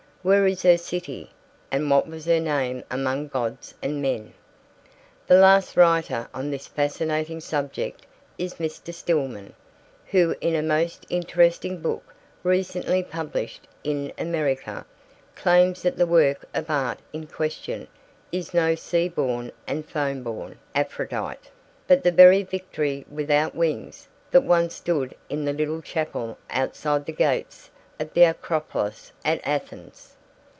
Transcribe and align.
Where 0.23 0.45
is 0.45 0.61
her 0.61 0.77
city 0.77 1.31
and 1.71 1.89
what 1.89 2.07
was 2.07 2.25
her 2.25 2.39
name 2.39 2.83
among 2.91 3.29
gods 3.29 3.73
and 3.81 4.03
men? 4.03 4.33
The 5.25 5.33
last 5.39 5.75
writer 5.75 6.27
on 6.31 6.51
this 6.51 6.67
fascinating 6.67 7.39
subject 7.39 8.05
is 8.37 8.53
Mr. 8.61 8.93
Stillman, 8.93 9.55
who 10.11 10.35
in 10.39 10.53
a 10.53 10.61
most 10.61 11.07
interesting 11.09 11.79
book 11.81 12.13
recently 12.43 13.01
published 13.01 13.67
in 13.83 14.13
America, 14.15 14.85
claims 15.35 15.81
that 15.81 15.97
the 15.97 16.05
work 16.05 16.45
of 16.53 16.69
art 16.69 16.99
in 17.11 17.25
question 17.25 17.87
is 18.31 18.53
no 18.53 18.75
sea 18.75 19.09
born 19.09 19.51
and 19.65 19.89
foam 19.89 20.21
born 20.21 20.59
Aphrodite, 20.75 21.49
but 21.87 22.03
the 22.03 22.11
very 22.11 22.43
Victory 22.43 23.07
Without 23.09 23.55
Wings 23.55 24.07
that 24.29 24.41
once 24.41 24.75
stood 24.75 25.15
in 25.29 25.45
the 25.45 25.53
little 25.53 25.81
chapel 25.81 26.37
outside 26.51 27.07
the 27.07 27.11
gates 27.11 27.71
of 27.99 28.11
the 28.15 28.23
Acropolis 28.23 29.11
at 29.23 29.39
Athens. 29.45 30.15